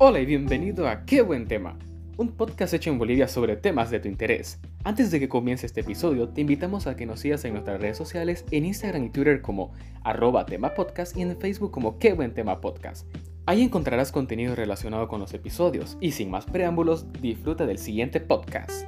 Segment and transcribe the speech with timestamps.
[0.00, 1.76] Hola y bienvenido a Qué buen tema,
[2.18, 4.60] un podcast hecho en Bolivia sobre temas de tu interés.
[4.84, 7.96] Antes de que comience este episodio, te invitamos a que nos sigas en nuestras redes
[7.96, 9.72] sociales, en Instagram y Twitter como
[10.04, 13.12] arroba tema podcast y en Facebook como Qué buen tema podcast.
[13.44, 18.86] Ahí encontrarás contenido relacionado con los episodios y sin más preámbulos, disfruta del siguiente podcast.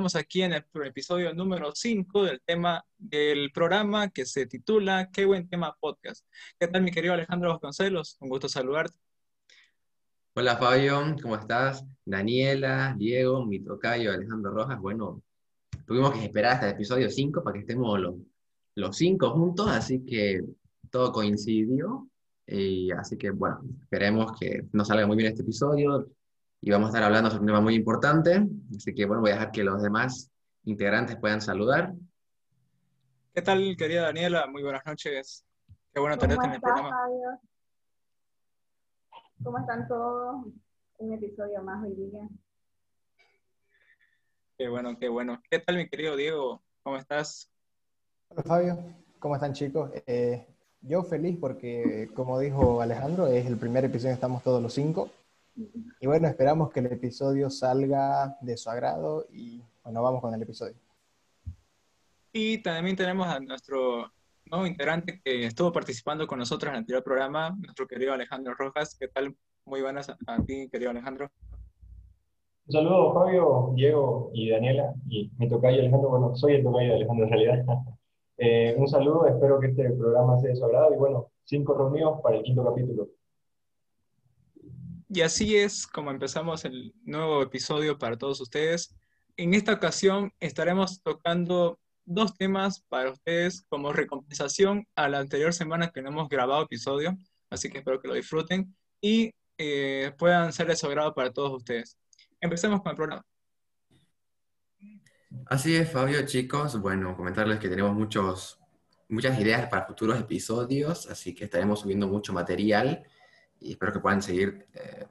[0.00, 5.26] Estamos aquí en el episodio número 5 del tema del programa que se titula Qué
[5.26, 6.26] buen tema podcast.
[6.58, 8.16] ¿Qué tal mi querido Alejandro Vasconcelos?
[8.20, 8.96] Un gusto saludarte.
[10.32, 11.84] Hola Fabio, ¿cómo estás?
[12.02, 14.80] Daniela, Diego, mi tocayo, Alejandro Rojas.
[14.80, 15.22] Bueno,
[15.86, 18.14] tuvimos que esperar hasta el episodio 5 para que estemos los,
[18.76, 20.40] los cinco juntos, así que
[20.90, 22.08] todo coincidió.
[22.46, 26.08] Y así que bueno, esperemos que nos salga muy bien este episodio
[26.62, 28.46] y vamos a estar hablando sobre un tema muy importante.
[28.76, 30.30] Así que bueno, voy a dejar que los demás
[30.64, 31.94] integrantes puedan saludar.
[33.34, 34.46] ¿Qué tal, querida Daniela?
[34.46, 35.44] Muy buenas noches.
[35.92, 36.90] Qué bueno tenerte en el programa.
[36.90, 37.40] Fabio?
[39.42, 40.46] ¿Cómo están todos?
[40.98, 42.28] Un episodio más hoy día.
[44.58, 45.40] Qué bueno, qué bueno.
[45.50, 46.62] ¿Qué tal, mi querido Diego?
[46.82, 47.50] ¿Cómo estás?
[48.28, 48.78] Hola Fabio,
[49.18, 49.90] ¿cómo están chicos?
[50.06, 50.46] Eh,
[50.82, 55.10] yo feliz porque, como dijo Alejandro, es el primer episodio, estamos todos los cinco.
[55.54, 60.42] Y bueno, esperamos que el episodio salga de su agrado y bueno, vamos con el
[60.42, 60.76] episodio.
[62.32, 64.12] Y también tenemos a nuestro
[64.46, 68.96] nuevo integrante que estuvo participando con nosotros en el anterior programa, nuestro querido Alejandro Rojas.
[68.98, 69.36] ¿Qué tal?
[69.64, 71.30] Muy buenas a, a ti, querido Alejandro.
[72.66, 76.94] Un saludo, Fabio, Diego y Daniela, y mi tocayo Alejandro, bueno, soy el tocayo de
[76.96, 77.64] Alejandro en realidad.
[78.42, 82.22] Eh, un saludo, espero que este programa sea de su agrado y bueno, cinco reunidos
[82.22, 83.08] para el quinto capítulo.
[85.12, 88.94] Y así es como empezamos el nuevo episodio para todos ustedes.
[89.36, 95.90] En esta ocasión estaremos tocando dos temas para ustedes como recompensación a la anterior semana
[95.90, 97.18] que no hemos grabado episodio,
[97.50, 100.86] así que espero que lo disfruten y eh, puedan ser de su
[101.16, 101.98] para todos ustedes.
[102.40, 103.22] Empecemos con el programa.
[105.46, 106.80] Así es, Fabio, chicos.
[106.80, 108.60] Bueno, comentarles que tenemos muchos,
[109.08, 113.04] muchas ideas para futuros episodios, así que estaremos subiendo mucho material
[113.60, 115.06] y espero que puedan seguir eh,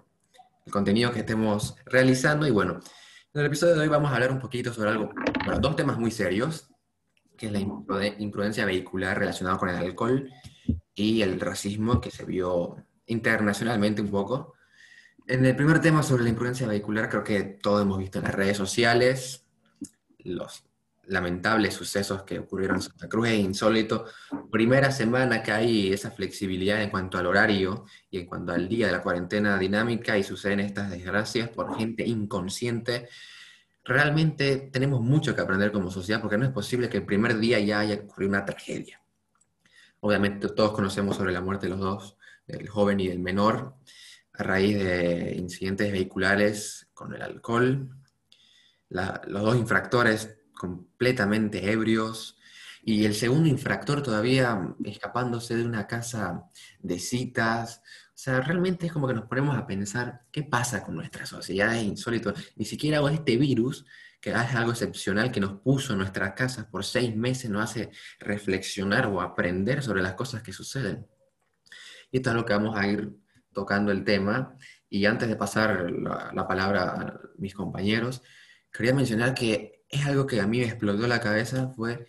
[0.65, 2.47] el contenido que estemos realizando.
[2.47, 2.79] Y bueno,
[3.33, 5.11] en el episodio de hoy vamos a hablar un poquito sobre algo,
[5.45, 6.69] bueno, dos temas muy serios,
[7.37, 10.29] que es la imprude- imprudencia vehicular relacionada con el alcohol
[10.93, 14.55] y el racismo que se vio internacionalmente un poco.
[15.27, 18.35] En el primer tema sobre la imprudencia vehicular, creo que todos hemos visto en las
[18.35, 19.45] redes sociales
[20.19, 20.65] los
[21.09, 24.05] lamentables sucesos que ocurrieron en Santa Cruz, es insólito.
[24.51, 28.85] Primera semana que hay esa flexibilidad en cuanto al horario y en cuanto al día
[28.87, 33.09] de la cuarentena dinámica y suceden estas desgracias por gente inconsciente.
[33.83, 37.59] Realmente tenemos mucho que aprender como sociedad porque no es posible que el primer día
[37.59, 39.01] ya haya ocurrido una tragedia.
[40.01, 43.75] Obviamente todos conocemos sobre la muerte de los dos, del joven y del menor,
[44.33, 47.89] a raíz de incidentes vehiculares con el alcohol.
[48.89, 52.37] Los dos infractores completamente ebrios
[52.83, 56.49] y el segundo infractor todavía escapándose de una casa
[56.79, 57.81] de citas.
[58.07, 61.75] O sea, realmente es como que nos ponemos a pensar qué pasa con nuestra sociedad,
[61.75, 62.33] es insólito.
[62.55, 63.85] Ni siquiera este virus,
[64.19, 67.89] que es algo excepcional que nos puso en nuestras casas por seis meses, nos hace
[68.19, 71.07] reflexionar o aprender sobre las cosas que suceden.
[72.11, 73.13] Y esto es lo que vamos a ir
[73.53, 74.57] tocando el tema.
[74.89, 78.21] Y antes de pasar la, la palabra a mis compañeros,
[78.71, 82.05] quería mencionar que es algo que a mí me explotó la cabeza, fue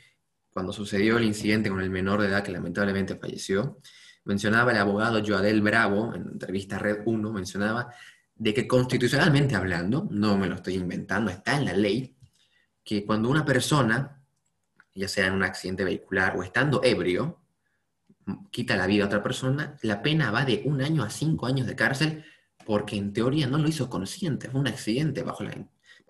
[0.50, 3.78] cuando sucedió el incidente con el menor de edad que lamentablemente falleció.
[4.24, 7.94] Mencionaba el abogado Joadel Bravo, en entrevista Red 1, mencionaba
[8.34, 12.16] de que constitucionalmente hablando, no me lo estoy inventando, está en la ley,
[12.84, 14.22] que cuando una persona,
[14.94, 17.40] ya sea en un accidente vehicular o estando ebrio,
[18.50, 21.66] quita la vida a otra persona, la pena va de un año a cinco años
[21.66, 22.24] de cárcel
[22.66, 25.52] porque en teoría no lo hizo consciente, fue un accidente bajo, la,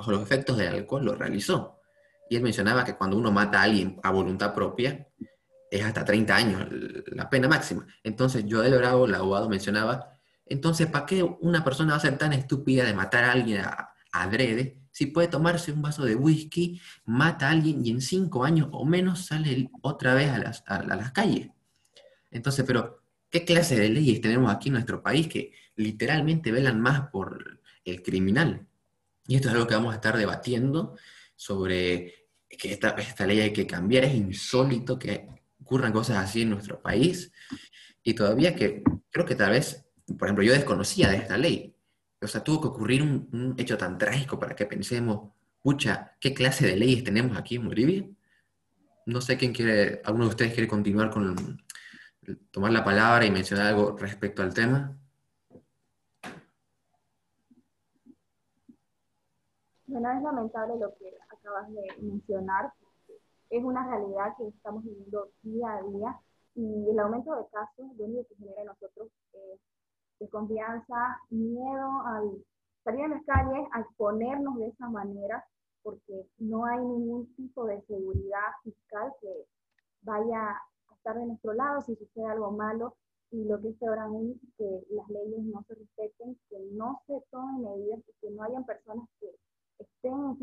[0.00, 1.78] bajo los efectos del alcohol, lo realizó.
[2.30, 5.06] Y él mencionaba que cuando uno mata a alguien a voluntad propia,
[5.70, 6.66] es hasta 30 años
[7.08, 7.86] la pena máxima.
[8.02, 12.32] Entonces, Joel Bravo, el abogado, mencionaba, entonces, ¿para qué una persona va a ser tan
[12.32, 16.80] estúpida de matar a alguien a, a adrede si puede tomarse un vaso de whisky,
[17.04, 20.82] mata a alguien y en cinco años o menos sale otra vez a las, a
[20.82, 21.50] las calles?
[22.30, 27.10] Entonces, pero, ¿qué clase de leyes tenemos aquí en nuestro país que literalmente velan más
[27.10, 28.66] por el criminal?
[29.30, 30.96] Y esto es algo que vamos a estar debatiendo
[31.36, 34.02] sobre que esta, ley hay que cambiar.
[34.02, 35.28] Es insólito que
[35.62, 37.30] ocurran cosas así en nuestro país.
[38.02, 39.86] Y todavía que creo que tal vez,
[40.18, 41.76] por ejemplo, yo desconocía de esta ley.
[42.20, 45.30] O sea, tuvo que ocurrir un, un hecho tan trágico para que pensemos,
[45.62, 48.04] pucha, ¿qué clase de leyes tenemos aquí en Bolivia?
[49.06, 51.62] No sé quién quiere, alguno de ustedes quiere continuar con,
[52.50, 54.99] tomar la palabra y mencionar algo respecto al tema?
[59.90, 62.72] Bueno, es lamentable lo que acabas de mencionar.
[63.50, 66.20] Es una realidad que estamos viviendo día a día
[66.54, 69.60] y el aumento de casos lo único que genera en nosotros es
[70.20, 72.44] desconfianza, miedo al
[72.84, 75.44] salir a las calles, a exponernos de esa manera,
[75.82, 79.44] porque no hay ningún tipo de seguridad fiscal que
[80.02, 82.94] vaya a estar de nuestro lado si sucede algo malo
[83.32, 87.20] y lo que es peor aún, que las leyes no se respeten, que no se
[87.32, 89.08] tomen medidas y que no hayan personas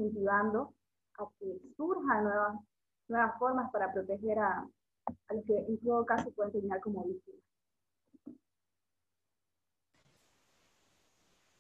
[0.07, 0.74] incentivando
[1.19, 4.68] a que surjan nuevas, formas para proteger a,
[5.27, 7.42] a los que en todo caso pueden terminar como víctimas.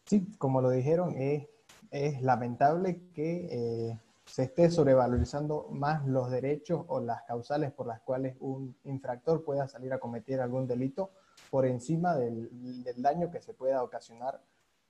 [0.05, 1.47] Sí, como lo dijeron, es,
[1.91, 3.47] es lamentable que
[3.89, 9.43] eh, se esté sobrevalorizando más los derechos o las causales por las cuales un infractor
[9.43, 11.11] pueda salir a cometer algún delito
[11.49, 14.41] por encima del, del daño que se pueda ocasionar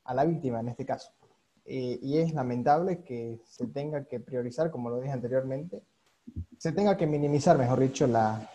[0.04, 1.12] a la víctima en este caso.
[1.70, 5.84] Eh, y es lamentable que se tenga que priorizar, como lo dije anteriormente,
[6.58, 8.50] se tenga que minimizar, mejor dicho, la,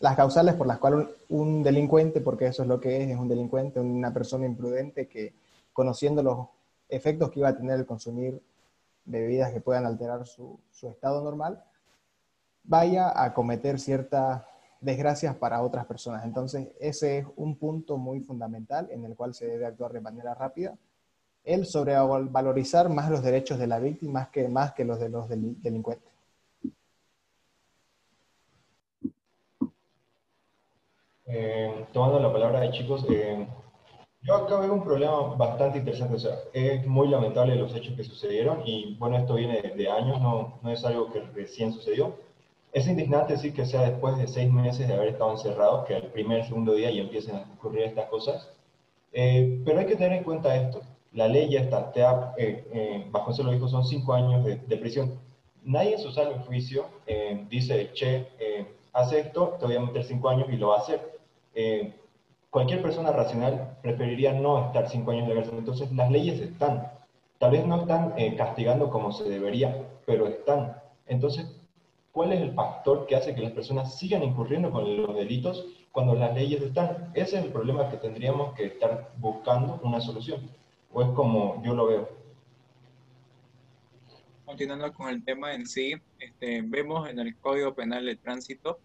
[0.00, 3.28] las causales por las cuales un, delincuente, porque eso es lo que es, es un
[3.28, 5.34] delincuente, una persona imprudente que
[5.72, 6.48] conociendo los
[6.88, 8.42] efectos que iba a tener el consumir
[9.04, 11.62] bebidas que puedan alterar su estado normal,
[12.64, 14.42] vaya a cometer ciertas
[14.80, 16.24] desgracias para otras personas.
[16.24, 20.34] Entonces, ese es un punto muy fundamental en el cual se debe actuar de manera
[20.34, 20.76] rápida.
[21.44, 25.60] El sobrevalorizar más los derechos de la víctima que, más que los de los del,
[25.60, 26.12] delincuentes.
[31.26, 33.46] Eh, tomando la palabra de chicos, eh,
[34.22, 38.04] yo acá veo un problema bastante interesante, o sea, es muy lamentable los hechos que
[38.04, 42.14] sucedieron y bueno, esto viene de, años, no, no es algo que recién sucedió.
[42.72, 46.06] Es indignante decir que sea después de seis meses de haber estado encerrado, que el
[46.08, 48.48] primer, segundo día ya empiecen a ocurrir estas cosas.
[49.12, 52.66] Eh, pero hay que tener en cuenta esto, la ley ya está, te ha, eh,
[52.72, 55.18] eh, bajo eso lo dijo, son cinco años de, de prisión.
[55.64, 58.26] Nadie en su salvo juicio eh, dice, che,
[58.92, 61.00] haz esto, te voy a meter cinco años y lo va a hacer
[62.52, 65.54] cualquier persona racional preferiría no estar cinco años de cárcel.
[65.56, 66.92] Entonces, las leyes están.
[67.38, 70.76] Tal vez no están eh, castigando como se debería, pero están.
[71.06, 71.46] Entonces,
[72.12, 76.14] ¿cuál es el factor que hace que las personas sigan incurriendo con los delitos cuando
[76.14, 77.10] las leyes están?
[77.14, 80.50] Ese es el problema que tendríamos que estar buscando una solución.
[80.92, 82.08] O es como yo lo veo.
[84.44, 88.78] Continuando con el tema en sí, este, vemos en el Código Penal de Tránsito,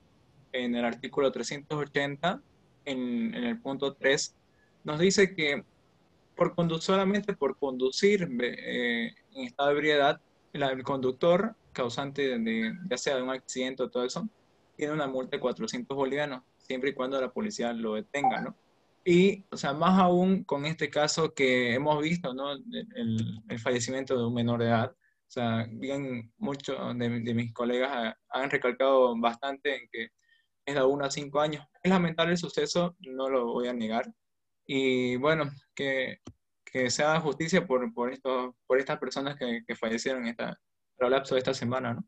[0.53, 2.41] en el artículo 380,
[2.85, 4.35] en, en el punto 3,
[4.85, 5.63] nos dice que
[6.37, 10.21] por solamente por conducir eh, en estado de ebriedad,
[10.53, 14.27] el conductor causante de, ya sea de un accidente o todo eso,
[14.75, 18.55] tiene una multa de 400 bolivianos, siempre y cuando la policía lo detenga, ¿no?
[19.09, 22.51] Y, o sea, más aún con este caso que hemos visto, ¿no?
[22.51, 24.91] El, el fallecimiento de un menor de edad.
[24.91, 30.09] O sea, bien muchos de, de, mis colegas han recalcado bastante en que
[30.65, 31.65] es de 1 a 5 años.
[31.81, 34.13] Es lamentable el suceso, no lo voy a negar.
[34.65, 36.19] Y bueno, que,
[36.65, 40.59] que se haga justicia por, por, esto, por estas personas que, que fallecieron esta,
[40.97, 42.05] el lapso de esta semana, ¿no?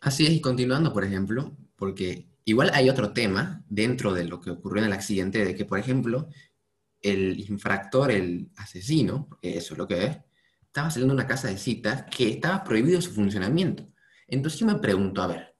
[0.00, 4.50] Así es, y continuando, por ejemplo, porque igual hay otro tema dentro de lo que
[4.50, 6.28] ocurrió en el accidente, de que, por ejemplo,
[7.00, 10.18] el infractor, el asesino, eso es lo que es,
[10.62, 13.86] estaba saliendo de una casa de citas que estaba prohibido su funcionamiento.
[14.26, 15.56] Entonces yo me pregunto, a ver,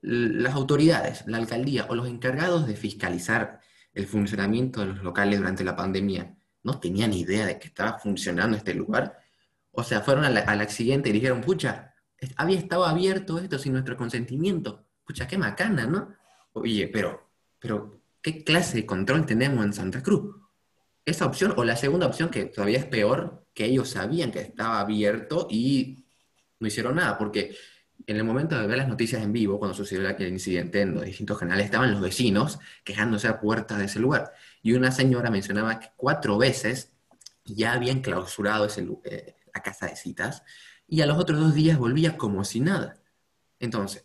[0.00, 3.60] las autoridades, la alcaldía o los encargados de fiscalizar
[3.92, 8.56] el funcionamiento de los locales durante la pandemia no tenían idea de que estaba funcionando
[8.56, 9.18] este lugar.
[9.72, 11.94] O sea, fueron al accidente y dijeron, pucha,
[12.36, 14.87] había estado abierto esto sin nuestro consentimiento.
[15.08, 16.14] Pucha, qué macana, ¿no?
[16.52, 20.36] Oye, pero, pero, ¿qué clase de control tenemos en Santa Cruz?
[21.02, 24.80] Esa opción, o la segunda opción, que todavía es peor, que ellos sabían que estaba
[24.80, 26.04] abierto y
[26.60, 27.56] no hicieron nada, porque
[28.06, 31.06] en el momento de ver las noticias en vivo, cuando sucedió el incidente en los
[31.06, 34.34] distintos canales, estaban los vecinos quejándose a puertas de ese lugar.
[34.62, 36.92] Y una señora mencionaba que cuatro veces
[37.46, 38.68] ya habían clausurado
[39.04, 40.42] eh, la casa de citas
[40.86, 43.00] y a los otros dos días volvía como si nada.
[43.58, 44.04] Entonces,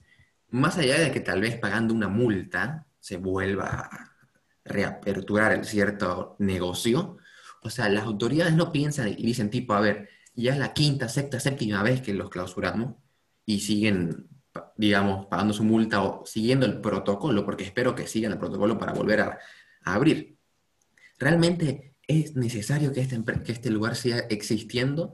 [0.53, 4.15] más allá de que tal vez pagando una multa se vuelva a
[4.63, 7.17] reaperturar el cierto negocio,
[7.63, 11.10] o sea, las autoridades no piensan y dicen tipo, a ver, ya es la quinta,
[11.10, 12.93] sexta, séptima vez que los clausuramos,
[13.48, 14.27] y siguen,
[14.77, 18.93] digamos, pagando su multa o siguiendo el protocolo, porque espero que sigan el protocolo para
[18.93, 19.39] volver a,
[19.86, 20.38] abrir.
[21.17, 25.13] ¿Realmente es necesario que este, que este lugar siga existiendo?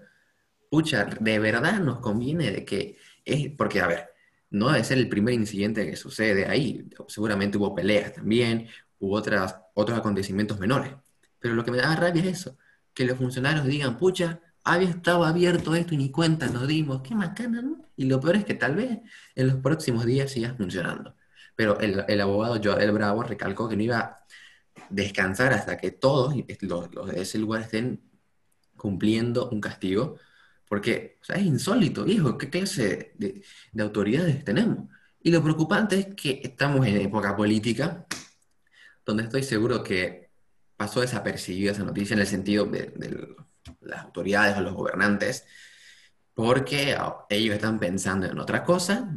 [0.70, 4.10] Pucha, de verdad nos conviene de que es, porque a ver,
[4.52, 6.90] no debe ser el primer incidente que sucede ahí.
[7.08, 8.68] Seguramente hubo peleas también,
[9.00, 10.94] hubo otras, otros acontecimientos menores.
[11.40, 12.58] Pero lo que me da rabia es eso,
[12.94, 17.16] que los funcionarios digan, pucha, había estado abierto esto y ni cuenta nos dimos, qué
[17.16, 17.86] macana, ¿no?
[17.96, 19.00] Y lo peor es que tal vez
[19.36, 21.16] en los próximos días siga funcionando.
[21.56, 24.26] Pero el, el abogado Joel Bravo recalcó que no iba a
[24.90, 28.02] descansar hasta que todos los, los de ese lugar estén
[28.76, 30.18] cumpliendo un castigo,
[30.70, 34.88] porque o sea, es insólito, hijo, ¿qué clase de, de autoridades tenemos?
[35.22, 38.06] Y lo preocupante es que estamos en época política,
[39.06, 40.30] donde estoy seguro que
[40.78, 43.36] pasó desapercibida esa noticia en el sentido de, de
[43.82, 45.46] las autoridades o los gobernantes,
[46.34, 46.96] porque
[47.30, 49.14] ellos están pensando en otra cosa.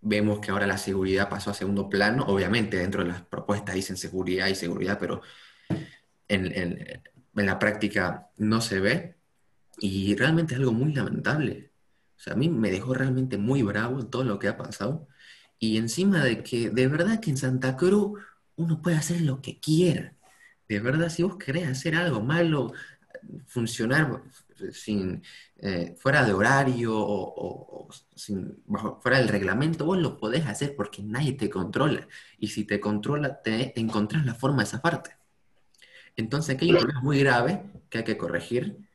[0.00, 3.96] Vemos que ahora la seguridad pasó a segundo plano, obviamente dentro de las propuestas dicen
[3.96, 5.22] seguridad y seguridad, pero
[6.28, 7.02] en, en,
[7.34, 9.16] en la práctica no se ve
[9.78, 11.70] y realmente es algo muy lamentable.
[12.16, 15.08] O sea, a mí me dejó realmente muy bravo todo lo que ha pasado
[15.58, 18.20] y encima de que de verdad que en Santa Cruz
[18.56, 20.14] uno puede hacer lo que quiera.
[20.68, 22.72] De verdad, si vos querés hacer algo malo,
[23.46, 24.22] funcionar
[24.72, 25.22] sin,
[25.58, 30.74] eh, fuera de horario o, o sin, bajo, fuera del reglamento, vos lo podés hacer
[30.76, 32.06] porque nadie te controla.
[32.38, 35.10] Y si te controla, te, te encontrás la forma de esa parte.
[36.16, 38.85] Entonces aquí hay un problema muy grave que hay que corregir.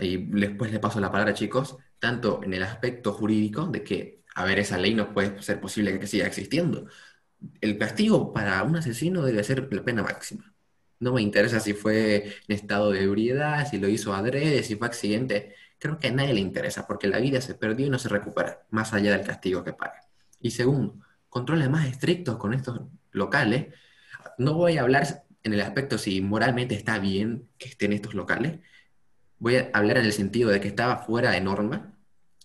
[0.00, 4.44] Y después le paso la palabra, chicos, tanto en el aspecto jurídico de que, a
[4.44, 6.86] ver, esa ley no puede ser posible que siga existiendo.
[7.60, 10.54] El castigo para un asesino debe ser la pena máxima.
[11.00, 14.88] No me interesa si fue en estado de ebriedad, si lo hizo adrede, si fue
[14.88, 15.54] accidente.
[15.78, 18.66] Creo que a nadie le interesa porque la vida se perdió y no se recupera,
[18.70, 20.00] más allá del castigo que paga.
[20.40, 22.80] Y segundo, controles más estrictos con estos
[23.12, 23.74] locales.
[24.38, 28.60] No voy a hablar en el aspecto si moralmente está bien que estén estos locales.
[29.38, 31.94] Voy a hablar en el sentido de que estaba fuera de norma,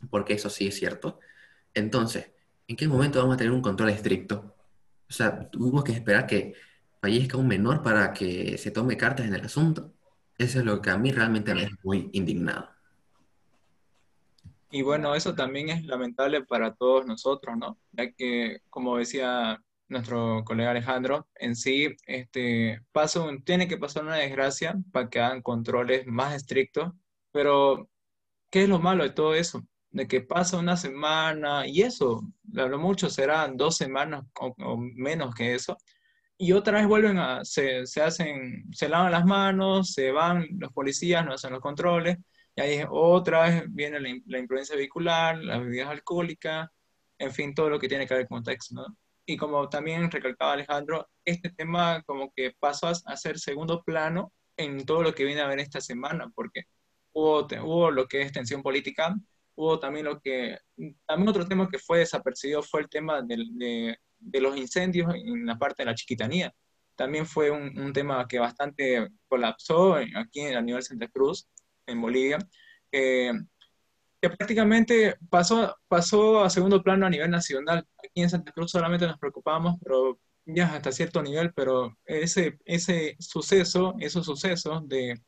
[0.10, 1.20] porque eso sí es cierto.
[1.74, 2.32] Entonces,
[2.68, 4.56] ¿en qué momento vamos a tener un control estricto?
[5.10, 6.54] O sea, tuvimos que esperar que
[7.02, 9.94] fallezca un menor para que se tome cartas en el asunto.
[10.38, 12.70] Eso es lo que a mí realmente me es muy indignado.
[14.72, 17.78] Y bueno, eso también es lamentable para todos nosotros, ¿no?
[17.92, 19.62] Ya que, como decía
[19.94, 25.42] nuestro colega Alejandro, en sí, este, paso, tiene que pasar una desgracia para que hagan
[25.42, 26.94] controles más estrictos,
[27.32, 27.90] pero
[28.52, 29.64] ¿qué es lo malo de todo eso?
[29.92, 35.36] De que pasa una semana y eso, lo mucho serán dos semanas o, o menos
[35.36, 35.78] que eso,
[36.38, 40.72] y otra vez vuelven a, se, se, hacen, se lavan las manos, se van los
[40.74, 42.18] policías, no hacen los controles,
[42.56, 46.70] y ahí otra vez viene la, la imprudencia vehicular, las bebidas alcohólicas,
[47.18, 48.98] en fin, todo lo que tiene que ver con contexto, ¿no?
[49.26, 54.86] Y como también recalcaba Alejandro, este tema como que pasó a ser segundo plano en
[54.86, 56.64] todo lo que viene a ver esta semana, porque
[57.14, 59.16] hubo, hubo lo que es tensión política,
[59.56, 60.58] hubo también lo que,
[61.06, 65.46] también otro tema que fue desapercibido fue el tema de, de de los incendios en
[65.46, 66.54] la parte de la chiquitanía.
[66.96, 71.48] También fue un, un tema que bastante colapsó aquí a nivel Santa Cruz,
[71.86, 72.38] en Bolivia,
[72.92, 73.34] eh,
[74.24, 77.86] que prácticamente pasó, pasó a segundo plano a nivel nacional.
[78.00, 83.18] Aquí en Santa Cruz solamente nos preocupamos, pero ya hasta cierto nivel, pero ese, ese
[83.20, 85.20] suceso, esos sucesos de,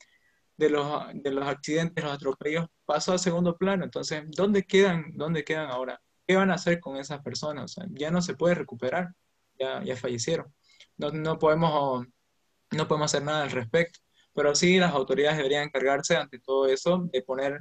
[0.56, 3.84] de, los, de los accidentes, los atropellos, pasó a segundo plano.
[3.84, 6.02] Entonces, ¿dónde quedan, dónde quedan ahora?
[6.26, 7.76] ¿qué van a hacer con esas personas?
[7.90, 9.14] Ya no se puede recuperar,
[9.60, 10.54] ya, ya fallecieron.
[10.98, 12.08] No, no, podemos,
[12.72, 14.00] no podemos hacer nada al respecto,
[14.34, 17.60] pero sí las autoridades deberían encargarse ante todo eso de poner,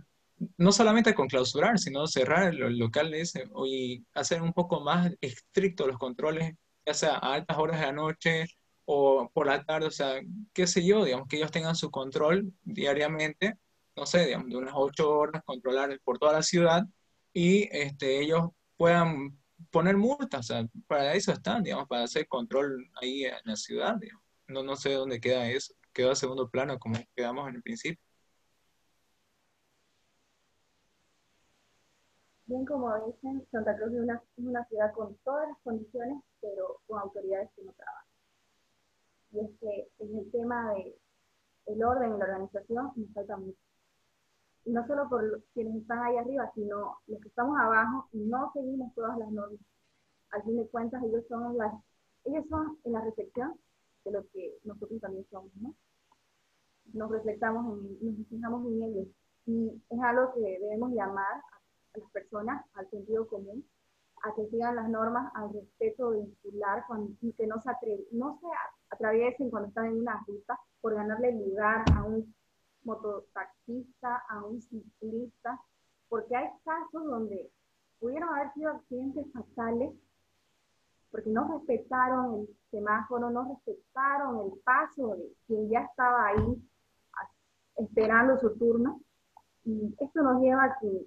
[0.57, 5.87] no solamente con clausurar, sino cerrar el, local ese y hacer un poco más estrictos
[5.87, 6.55] los controles,
[6.87, 8.47] ya sea a altas horas de la noche
[8.85, 10.21] o por la tarde, o sea,
[10.53, 13.59] qué sé yo, digamos, que ellos tengan su control diariamente,
[13.97, 16.85] no sé, digamos, de unas ocho horas, controlar por toda la ciudad
[17.33, 19.39] y este, ellos puedan
[19.71, 23.97] poner multas, o sea, para eso están, digamos, para hacer control ahí en la ciudad,
[23.97, 24.25] digamos.
[24.47, 28.01] No, no sé dónde queda eso, quedó a segundo plano como quedamos en el principio.
[32.47, 36.81] Bien, como dicen, Santa Cruz es una, es una ciudad con todas las condiciones, pero
[36.87, 38.07] con autoridades que no trabajan.
[39.33, 40.99] Y es que en el tema de
[41.67, 43.59] el orden y la organización nos falta mucho
[44.65, 48.51] y no solo por quienes están ahí arriba, sino los que estamos abajo y no
[48.55, 49.61] seguimos todas las normas.
[50.31, 51.73] Al fin de cuentas, ellos son, las,
[52.25, 53.55] ellos son en la reflexión
[54.05, 55.75] de lo que nosotros también somos, ¿no?
[56.93, 59.09] Nos reflectamos, en, nos fijamos en ellos.
[59.47, 61.43] Y es algo que debemos llamar
[61.95, 63.65] a las personas al sentido común,
[64.23, 66.85] a que sigan las normas, al respeto vehicular
[67.21, 67.71] y que no se,
[68.13, 68.47] no se
[68.91, 72.35] atraviesen cuando están en una ruta por ganarle lugar a un
[72.85, 75.61] mototaxista, a un ciclista,
[76.09, 77.51] porque hay casos donde
[77.99, 79.95] pudieron haber sido accidentes fatales
[81.15, 86.61] porque no respetaron el semáforo, no respetaron el paso de quien ya estaba ahí
[87.77, 89.01] esperando su turno.
[89.65, 91.07] Y esto nos lleva a que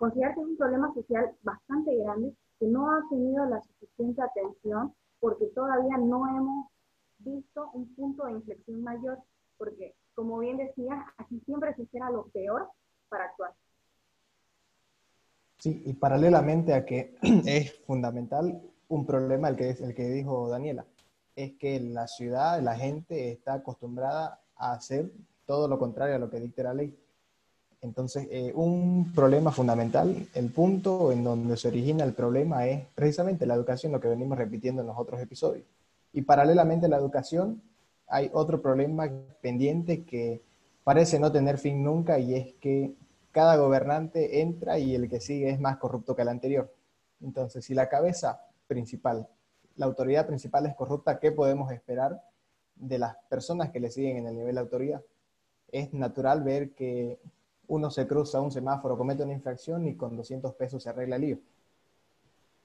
[0.00, 4.94] considerar que es un problema social bastante grande que no ha tenido la suficiente atención
[5.20, 6.68] porque todavía no hemos
[7.18, 9.18] visto un punto de inflexión mayor,
[9.58, 12.70] porque como bien decía, aquí siempre se espera lo peor
[13.10, 13.52] para actuar.
[15.58, 17.14] Sí, y paralelamente a que
[17.44, 20.86] es fundamental un problema, el que, el que dijo Daniela,
[21.36, 25.12] es que la ciudad, la gente está acostumbrada a hacer
[25.44, 26.98] todo lo contrario a lo que dicta la ley.
[27.82, 33.46] Entonces, eh, un problema fundamental, el punto en donde se origina el problema es precisamente
[33.46, 35.64] la educación, lo que venimos repitiendo en los otros episodios.
[36.12, 37.62] Y paralelamente a la educación,
[38.06, 39.08] hay otro problema
[39.40, 40.42] pendiente que
[40.84, 42.94] parece no tener fin nunca y es que
[43.32, 46.74] cada gobernante entra y el que sigue es más corrupto que el anterior.
[47.22, 49.28] Entonces, si la cabeza principal,
[49.76, 52.22] la autoridad principal es corrupta, ¿qué podemos esperar
[52.74, 55.02] de las personas que le siguen en el nivel de autoridad?
[55.70, 57.20] Es natural ver que
[57.70, 61.22] uno se cruza un semáforo, comete una infracción y con 200 pesos se arregla el
[61.22, 61.38] lío.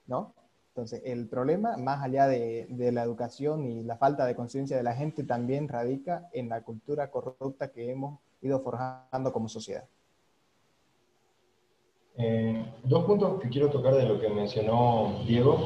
[0.08, 0.34] ¿No?
[0.70, 4.96] Entonces, el problema, más allá de, la educación y la falta de conciencia de la
[4.96, 9.86] gente, también radica en la cultura corrupta que hemos ido forjando como sociedad.
[12.18, 15.58] Eh, dos puntos que quiero tocar de lo que mencionó Diego.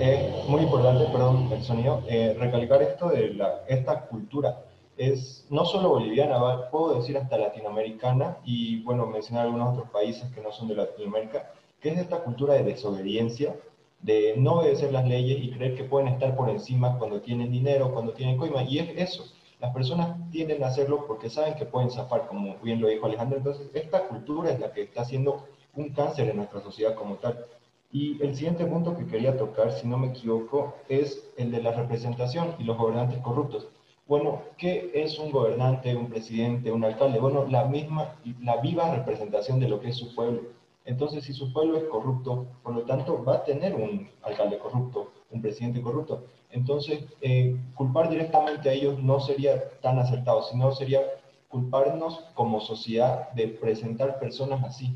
[0.00, 4.64] Es muy importante, perdón, el sonido, eh, recalcar esto de la, esta cultura.
[4.98, 10.40] Es no solo boliviana, puedo decir hasta latinoamericana, y bueno, mencionar algunos otros países que
[10.40, 13.56] no son de Latinoamérica, que es esta cultura de desobediencia,
[14.02, 17.92] de no obedecer las leyes y creer que pueden estar por encima cuando tienen dinero,
[17.92, 19.24] cuando tienen coima, y es eso.
[19.60, 23.38] Las personas tienden a hacerlo porque saben que pueden zafar, como bien lo dijo Alejandro.
[23.38, 25.44] Entonces, esta cultura es la que está haciendo
[25.74, 27.46] un cáncer en nuestra sociedad como tal.
[27.92, 31.72] Y el siguiente punto que quería tocar, si no me equivoco, es el de la
[31.72, 33.66] representación y los gobernantes corruptos.
[34.08, 37.18] Bueno, ¿qué es un gobernante, un presidente, un alcalde?
[37.18, 40.40] Bueno, la misma, la viva representación de lo que es su pueblo.
[40.86, 45.12] Entonces, si su pueblo es corrupto, por lo tanto, va a tener un alcalde corrupto,
[45.30, 46.24] un presidente corrupto.
[46.50, 51.02] Entonces, eh, culpar directamente a ellos no sería tan acertado, sino sería
[51.50, 54.94] culparnos como sociedad de presentar personas así.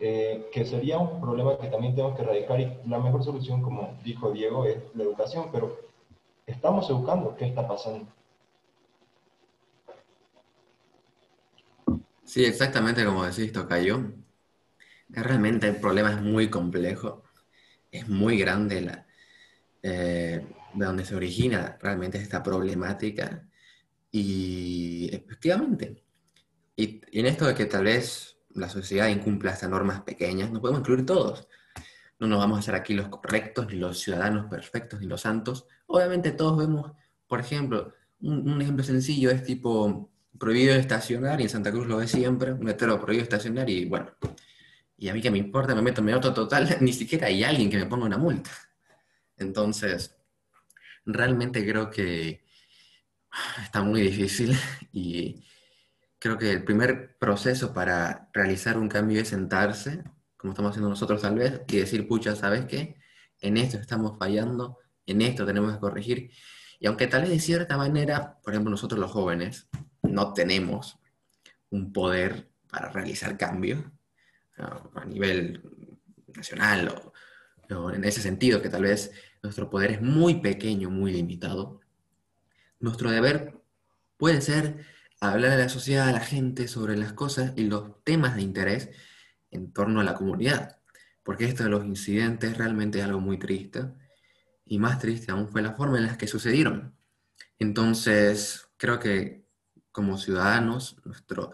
[0.00, 3.94] Eh, que sería un problema que también tenemos que erradicar y la mejor solución, como
[4.04, 5.85] dijo Diego, es la educación, pero
[6.46, 8.06] estamos educando, ¿qué está pasando?
[12.24, 14.12] Sí, exactamente como decís, Tocayo.
[15.08, 17.22] Realmente el problema es muy complejo,
[17.90, 19.06] es muy grande la,
[19.82, 23.48] eh, de donde se origina realmente esta problemática
[24.10, 26.02] y efectivamente,
[26.74, 30.80] y en esto de que tal vez la sociedad incumpla estas normas pequeñas, no podemos
[30.80, 31.48] incluir todos.
[32.18, 35.66] No nos vamos a hacer aquí los correctos, ni los ciudadanos perfectos, ni los santos.
[35.86, 36.92] Obviamente todos vemos,
[37.26, 42.08] por ejemplo, un, ejemplo sencillo es tipo prohibido estacionar, y en Santa Cruz lo ve
[42.08, 44.12] siempre, un letrero prohibido estacionar, y bueno,
[44.96, 47.44] y a mí que me importa, me meto en mi auto total, ni siquiera hay
[47.44, 48.50] alguien que me ponga una multa.
[49.36, 50.16] Entonces,
[51.04, 52.44] realmente creo que
[53.62, 54.56] está muy difícil
[54.92, 55.44] y
[56.18, 60.02] creo que el primer proceso para realizar un cambio es sentarse,
[60.46, 62.96] como estamos haciendo nosotros tal vez, y decir, pucha, ¿sabes qué?
[63.40, 66.30] En esto estamos fallando, en esto tenemos que corregir.
[66.78, 69.68] Y aunque tal vez de cierta manera, por ejemplo, nosotros los jóvenes
[70.02, 70.98] no tenemos
[71.70, 73.84] un poder para realizar cambios
[74.56, 75.62] a nivel
[76.34, 77.12] nacional o,
[77.74, 79.10] o en ese sentido, que tal vez
[79.42, 81.80] nuestro poder es muy pequeño, muy limitado,
[82.78, 83.54] nuestro deber
[84.16, 84.84] puede ser
[85.20, 88.90] hablar a la sociedad, a la gente sobre las cosas y los temas de interés
[89.50, 90.78] en torno a la comunidad.
[91.22, 93.84] Porque esto de los incidentes realmente es algo muy triste.
[94.64, 96.94] Y más triste aún fue la forma en la que sucedieron.
[97.58, 99.46] Entonces, creo que
[99.92, 101.52] como ciudadanos, nuestro,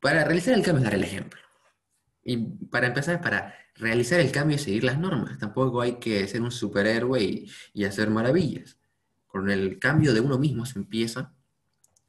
[0.00, 1.40] para realizar el cambio es dar el ejemplo.
[2.22, 5.38] Y para empezar, para realizar el cambio es seguir las normas.
[5.38, 8.78] Tampoco hay que ser un superhéroe y, y hacer maravillas.
[9.26, 11.34] Con el cambio de uno mismo se empieza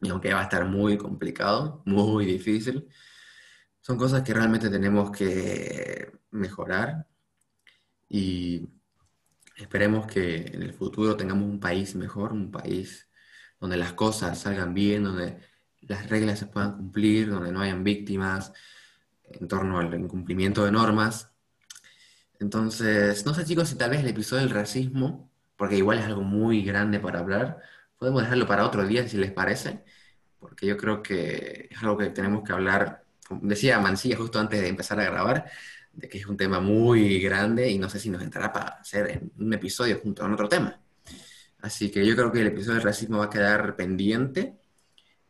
[0.02, 2.88] y aunque va a estar muy complicado, muy difícil,
[3.82, 7.08] son cosas que realmente tenemos que mejorar
[8.10, 8.70] y
[9.56, 13.10] esperemos que en el futuro tengamos un país mejor, un país
[13.60, 15.39] donde las cosas salgan bien, donde
[15.82, 18.54] las reglas se puedan cumplir, donde no hayan víctimas
[19.24, 21.32] en torno al incumplimiento de normas.
[22.39, 26.24] Entonces, no sé chicos si tal vez el episodio del racismo, porque igual es algo
[26.24, 27.62] muy grande para hablar,
[27.98, 29.84] podemos dejarlo para otro día si les parece
[30.41, 33.06] porque yo creo que es algo que tenemos que hablar,
[33.41, 35.50] decía Mancilla justo antes de empezar a grabar,
[35.94, 39.24] de que es un tema muy grande y no sé si nos entrará para hacer
[39.38, 40.80] un episodio junto con otro tema.
[41.62, 44.58] Así que yo creo que el episodio del racismo va a quedar pendiente,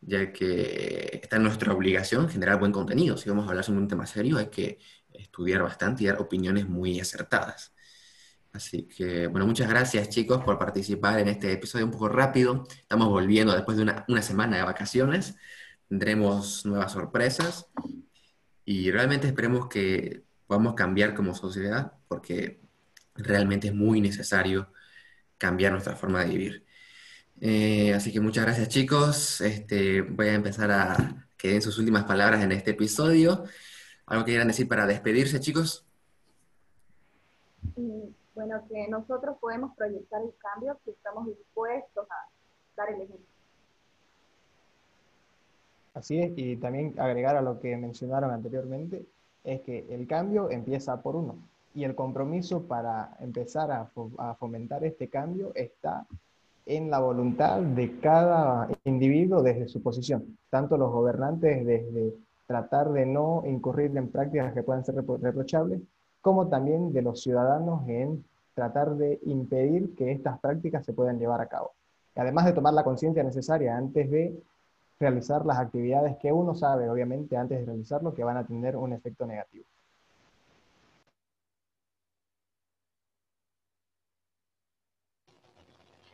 [0.00, 3.16] ya que está en nuestra obligación generar buen contenido.
[3.16, 4.78] Si vamos a hablar sobre un tema serio, hay que
[5.12, 7.74] estudiar bastante y dar opiniones muy acertadas.
[8.52, 12.66] Así que, bueno, muchas gracias chicos por participar en este episodio un poco rápido.
[12.80, 15.36] Estamos volviendo después de una semana de vacaciones.
[15.92, 17.66] Tendremos nuevas sorpresas
[18.64, 22.62] y realmente esperemos que podamos cambiar como sociedad porque
[23.14, 24.72] realmente es muy necesario
[25.36, 26.66] cambiar nuestra forma de vivir.
[27.42, 29.42] Eh, así que muchas gracias chicos.
[29.42, 33.44] Este, voy a empezar a que den sus últimas palabras en este episodio.
[34.06, 35.84] ¿Algo que quieran decir para despedirse chicos?
[38.34, 42.30] Bueno, que nosotros podemos proyectar el cambio si estamos dispuestos a
[42.76, 43.31] dar el ejemplo.
[45.94, 49.04] Así es, y también agregar a lo que mencionaron anteriormente,
[49.44, 51.36] es que el cambio empieza por uno
[51.74, 53.90] y el compromiso para empezar a,
[54.34, 56.06] fomentar este cambio está
[56.66, 62.14] en la voluntad de cada individuo desde su posición, tanto los gobernantes desde
[62.46, 65.80] tratar de no incurrir en prácticas que puedan ser reprochables,
[66.20, 68.24] como también de los ciudadanos en
[68.54, 71.72] tratar de impedir que estas prácticas se puedan llevar a cabo.
[72.14, 74.36] Además de tomar la conciencia necesaria antes de
[75.02, 78.92] realizar las actividades que uno sabe, obviamente, antes de realizarlo, que van a tener un
[78.92, 79.64] efecto negativo.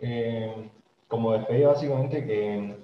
[0.01, 0.71] Eh,
[1.09, 2.77] como despedida, básicamente, que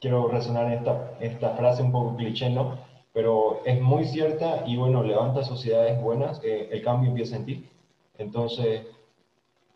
[0.00, 2.78] quiero resonar esta, esta frase un poco cliché, ¿no?
[3.12, 7.68] Pero es muy cierta y, bueno, levanta sociedades buenas, eh, el cambio empieza en ti.
[8.18, 8.86] Entonces,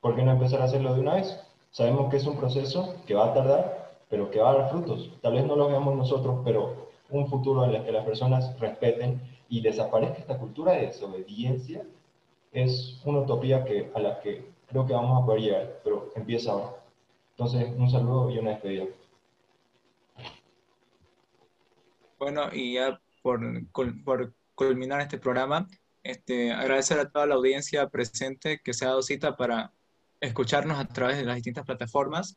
[0.01, 1.41] ¿por qué no empezar a hacerlo de una vez?
[1.71, 3.82] Sabemos que es un proceso que va a tardar,
[4.13, 5.11] pero que va a dar frutos.
[5.23, 9.23] Tal vez no lo veamos nosotros, pero un futuro en el que las personas respeten
[9.49, 11.83] y desaparezca esta cultura de desobediencia
[12.53, 16.53] es una utopía que, a la que creo que vamos a poder llegar, pero empieza
[16.53, 16.77] ahora.
[17.31, 18.85] Entonces, un saludo y una despedida.
[22.19, 23.41] Bueno, y ya por,
[24.05, 25.67] por culminar este programa,
[26.03, 29.73] este, agradecer a toda la audiencia presente que se ha dado cita para
[30.21, 32.37] escucharnos a través de las distintas plataformas.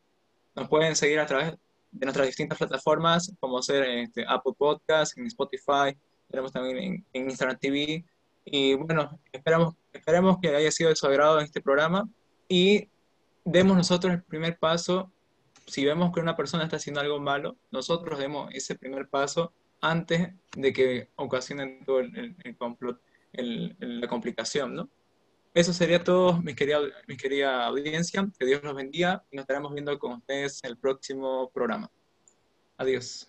[0.55, 1.57] Nos pueden seguir a través
[1.95, 5.97] de nuestras distintas plataformas, como ser este, Apple Podcast, en Spotify,
[6.29, 8.05] tenemos también en, Instagram TV.
[8.43, 12.07] Y bueno, esperamos, esperemos que haya sido de su agrado este programa
[12.47, 12.89] y
[13.43, 15.11] demos nosotros el primer paso.
[15.65, 20.29] Si vemos que una persona está haciendo algo malo, nosotros demos ese primer paso antes
[20.55, 22.99] de que ocasionen todo el, el, complot,
[23.33, 24.89] la complicación, ¿no?
[25.55, 26.81] Eso sería todo, mi querida,
[27.17, 28.29] querida audiencia.
[28.37, 31.89] Que Dios los bendiga y nos estaremos viendo con ustedes en el próximo programa.
[32.77, 33.25] Adiós.